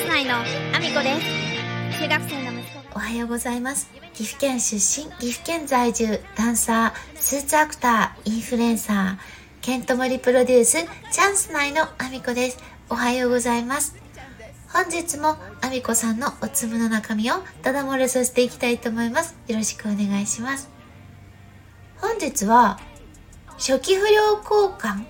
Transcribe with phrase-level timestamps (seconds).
[0.00, 2.00] ス内のアミコです。
[2.00, 3.90] 中学生の息子おはようございます。
[4.14, 10.78] 岐阜県出身岐阜県在住ダンサースーツアクターインフルエンサーケントモリプロデュース
[11.12, 12.58] チャンス内のアミコです
[12.88, 13.94] おはようございます
[14.72, 19.36] 本日もアミコさんのおつむの中身をただ漏れさせていきたいと思います。
[19.48, 20.70] よろしくお願いします。
[21.98, 22.80] 本日は
[23.58, 25.04] 初期不良交換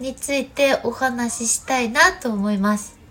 [0.00, 3.01] についてお話ししたいなと思います。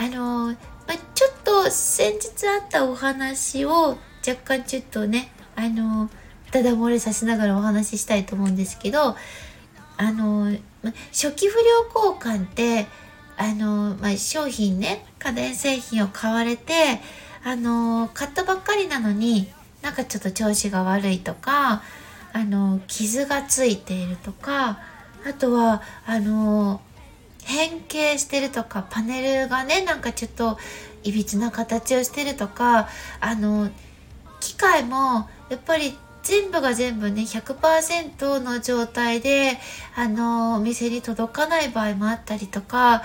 [0.00, 0.54] あのま
[0.94, 6.08] あ、ちょっと先日あったお話を若干ちょっとねあの
[6.50, 9.14] ただ漏れさせながらお話ししたいと思うんですけど
[9.98, 12.86] あの、ま初期不良交換って
[13.36, 16.72] あの、ま商品ね家電製品を買われて
[17.44, 21.82] あの買ったばっかりなのになんかちょっと調子が悪いとか
[22.32, 24.80] あの傷がついているとか
[25.26, 26.80] あとはあの
[27.44, 30.58] 変形してるとかパネルがねなんかちょっと
[31.02, 32.88] いびつな形をしてるとか
[33.20, 33.70] あの
[34.40, 39.58] 機械もやっぱり全部が全部ね100%の状態で
[39.96, 43.02] あのお店に届かない場合もあったりとか、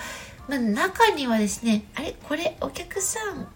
[0.47, 3.47] まあ、中にはですねあれこれお客さん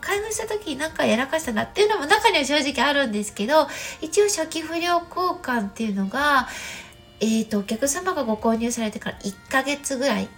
[0.00, 3.66] 開封した時に何かやらかしたなっていうのも中には正直あるんですけど
[4.00, 6.48] 一応初期不良交換っていうのが
[7.20, 10.28] えっ、ー、と、お客様がご購入されてから1ヶ月ぐらい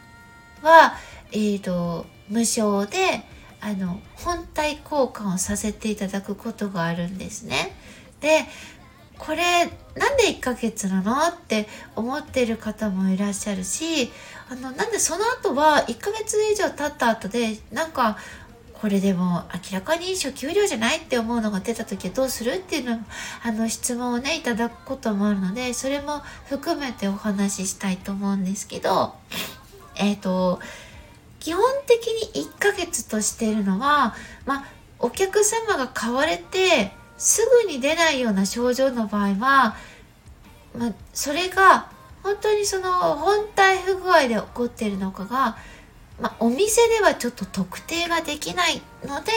[0.62, 0.94] は、
[1.32, 3.22] えっ、ー、と、無償で、
[3.60, 7.76] あの、本体交換をさせていただくことがあるんですね。
[8.20, 8.46] で、
[9.18, 14.10] これ、なんで1ヶ月なのって思ってる方もいらっしゃるし、
[14.48, 18.16] あの、なんでその後は1ヶ月以上経った後で、なんか、
[18.80, 22.98] これでも明らかに初給料じゃないって思うのが出た時はどうするっていうの
[23.44, 29.14] あの質問をねいただくこともあるのでそれも含めてお話ししたいと思うんですけど
[29.96, 30.60] えっ、ー、と
[31.40, 34.14] 基本的に1ヶ月としてるのは
[34.46, 34.64] まあ
[34.98, 39.76] お客様が買われてすぐに出ないような症状の場合は、
[40.74, 41.90] まあ、それが
[42.22, 45.58] 本当にその本体不具合で起こっているのかが
[46.20, 49.32] まあ、お店ではちょっと特定ができないので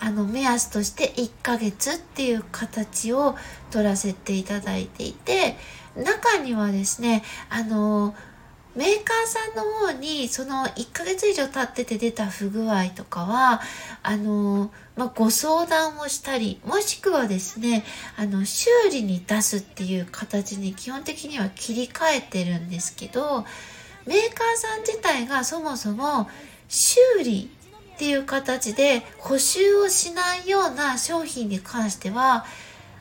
[0.00, 3.34] あの目安として1ヶ月っていう形を
[3.70, 5.56] 取らせていただいていて
[5.96, 8.14] 中にはですねあの
[8.76, 13.62] メーカーさんの方にその1ヶ月以上経ってて出た不具合とかは
[14.02, 17.84] あの、まあ、ご相談をしたりもしくはですね
[18.18, 23.46] あの修理に出すっていう形に基本的には切り替えてるんですけど
[24.06, 26.28] メーカーさん自体がそもそも
[26.68, 27.50] 修理
[27.94, 32.44] っていう形で補修をしないような商品に関しては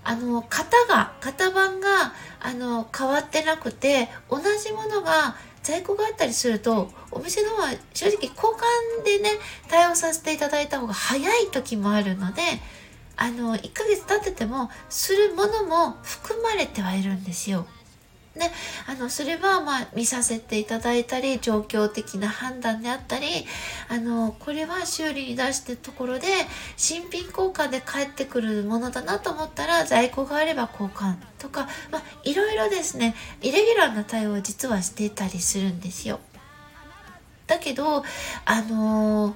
[0.03, 9.31] あの型が型番があの変わってなくて同じものが在庫があったりするとお店の方は正直交換でね
[9.67, 12.41] 対応させていただいた方が早い時もあるので
[13.17, 17.65] あの1ヶ月経っててもするものも含まれてはいるんですよ。
[18.35, 18.51] ね、
[18.85, 23.27] あのそれはまあ見させていただいたり状況的な判断であったり
[23.87, 26.27] あのこれは修理に出してるところで
[26.75, 36.19] 新品交換で返ってくるものだなと思ったら在庫があれば交換とか、まあ、いろいろですねイレギュラーな対応を実はしていたりするんですよ。
[37.47, 38.03] だけど
[38.45, 39.35] あの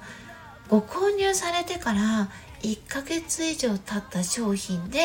[0.68, 2.28] ご購入されてから
[2.62, 5.00] 1ヶ月以上経った商品で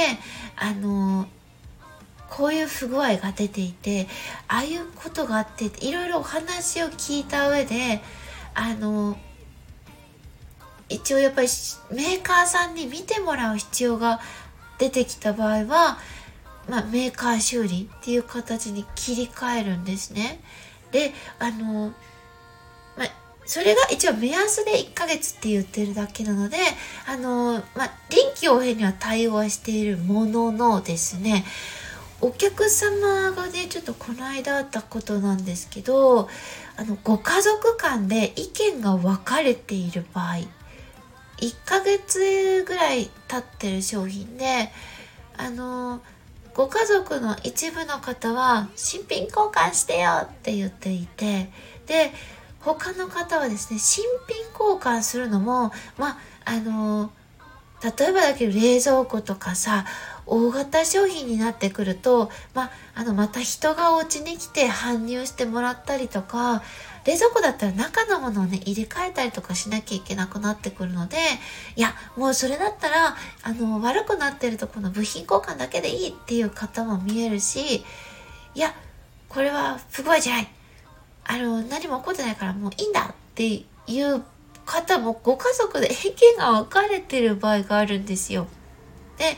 [0.56, 1.28] あの
[2.36, 4.08] こういう不具合が出ていて
[4.50, 8.02] ああいうことがあっていろいろお話を聞いた上で
[8.54, 9.18] あの
[10.90, 11.48] 一応やっぱり
[11.92, 14.20] メーカーさんに見てもらう必要が
[14.78, 15.98] 出てきた場合は、
[16.70, 20.42] まあ、メーカー修理っていう形に切り替えるんですね。
[20.92, 21.94] であの、
[22.98, 23.08] まあ
[23.46, 26.58] それが一応目安で1ヶ月って言ってるだけなので、
[27.08, 31.46] あの、まあ、臨機応変には対応はしているもののですね、
[32.22, 36.30] お客様がねちょっとこの間あったことなんですけど
[36.78, 40.36] あのご家族間で意見が分かれている場合
[41.38, 44.72] 1ヶ月ぐらい経ってる商品で
[45.38, 46.02] あの
[46.54, 51.50] ご家族の一部の方は新品交換してよって言っていて
[51.86, 52.14] で
[52.62, 57.12] 他の方はですね新品交換するのもまああの
[57.84, 59.86] 例えばだけど冷蔵庫とかさ
[60.28, 66.64] 大型商品になってくると、まあ、あのまた人がお家に来て搬入してもらったりとか
[67.06, 71.18] 冷蔵庫だったら中のものをね入れ替えたりとかしなきゃいけなくなってくるので
[71.76, 77.84] いやもうそれだったらあの悪くなってるとこの部品交換だけでいいっていう方も見えるし
[78.56, 78.74] いや
[79.30, 80.48] これは不具合じゃない
[81.26, 84.24] あの何も起こってないからもういいんだっていう
[84.66, 88.48] 方もご家族で意見が分かれてる場合があるんですよ。
[89.18, 89.38] で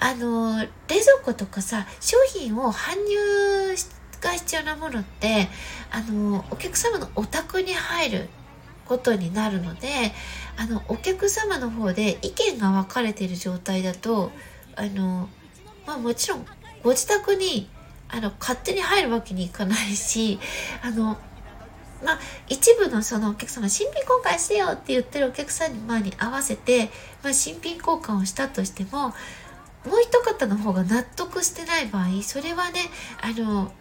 [0.00, 3.76] あの冷蔵庫とかさ商品を搬入
[4.20, 5.48] が必要なものって
[5.90, 8.28] あのお客様のお宅に入る
[8.86, 9.88] ことになるので
[10.56, 14.32] あのお客様の方で意見が分かれている状態だと
[14.74, 15.28] あの、
[15.86, 16.46] まあ、もちろん
[16.82, 17.68] ご自宅に
[18.08, 20.38] あの勝手に入るわけにいかないし
[20.82, 21.18] あの
[22.04, 22.18] まあ、
[22.48, 26.90] 一部のそのお客様新品交換してよって言ってるお客さんに前に合わせて、
[27.24, 29.14] まあ、新品交換をしたとしても
[29.88, 32.80] もう一方の方が納得してない場合それはね
[33.20, 33.72] あの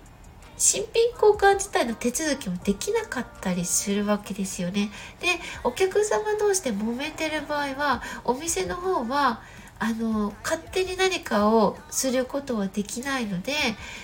[0.57, 4.89] 新品交換自体の手続きもできなかったりするわけですよね。
[5.21, 5.27] で
[5.63, 9.41] お客様同士で揉めてる場合はお店の方は
[9.79, 13.53] あの勝手に何かをすることはできないので、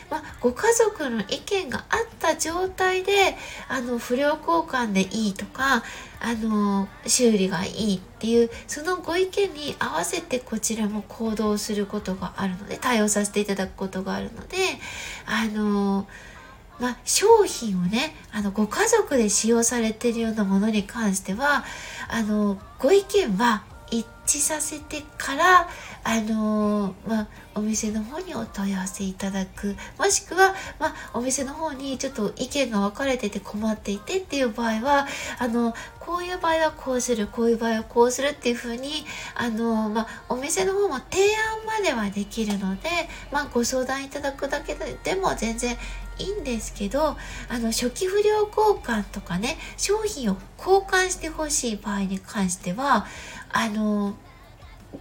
[0.10, 3.36] まあ、ご家族の意見があった状態で
[3.68, 5.84] あの不良交換でいいとか
[6.22, 14.58] あの修理がいいっていうそのご意見に合わせてこちらも行動することがあるので対応させていただくことがあるので
[15.26, 16.08] あの
[16.80, 21.64] まあ、商品をねあのご家族で使用されているようなものに関しては
[22.10, 23.64] あのご意見は
[23.94, 25.70] 一致させてから
[26.06, 29.76] あのまあ、お店の方にお問い合わせいただく。
[29.98, 35.08] もしくは、まあ、お店の方にちょっと意見が分かれてて困っていてっていう場合は
[35.40, 39.06] あのこういう場合はこうするこういう場合はこうするっていうふうに
[39.36, 42.90] あの、まあ、お店の方も提案まではできるので、
[43.32, 45.78] まあ、ご相談いただくだけでも全然
[46.20, 47.18] いいんですけど
[47.50, 53.06] あの初期不良交換とかね商品を交換してほしい場合に関しては
[53.52, 54.16] あの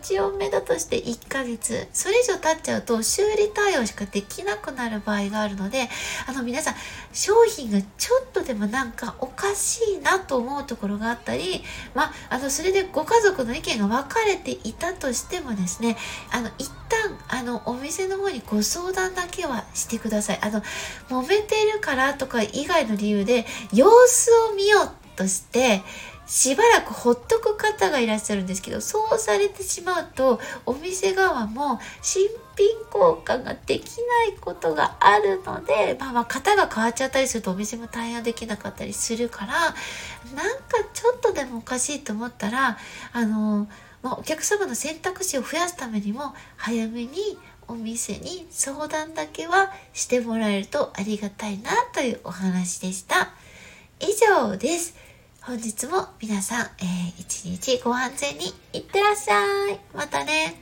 [0.00, 5.88] 一応目だとして1ヶ月それ以上経っちゃうと修理対応しかできなくなる場合があるので
[6.26, 6.75] あの皆さん
[7.12, 15.97] 商品がちょっとでもなんかおかしいなと思うところがあったりまああのそれでご家族の意見が分かれていたとしてもですね
[16.31, 20.39] あの一旦あのお店の方にご相談だけはしてください。
[20.43, 20.61] あの
[21.09, 25.83] 揉めてるからとか以外の理由で様子を見ようとして
[26.27, 39.52] しばらくほっとく方がいらっしゃるんですけどそうされてしまうとお店側も新品交換ができないことがあるので、まあ、まあ型が変わっちゃったりするとお店も対応できなかったりするから
[40.34, 42.78] なんかちょっとでもおかしいと思ったら
[43.12, 43.69] あの、
[44.02, 47.38] まあ、お客様の選択肢を増やすためにも早めに
[47.69, 53.32] お店に相談だけはしてもらえるとありがたいなというお話でした。
[54.00, 54.96] 以上です。
[55.43, 59.81] 本日も皆さん、えー、一日ご安全にいってらっしゃい。
[59.94, 60.62] またね。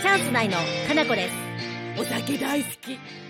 [0.00, 1.34] チャンス内のかなこです。
[2.00, 3.27] お酒大好き。